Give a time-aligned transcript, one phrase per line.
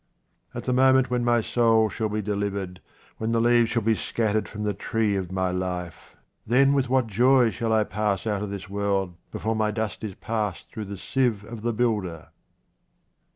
[0.55, 2.81] At the moment when my soul shall be delivered,
[3.17, 7.05] when the leaves shall be scattered from the tree of my life, then with what
[7.05, 10.97] joy shall I pass out of this world before my dust is passed through the
[10.97, 12.29] sieve of the builder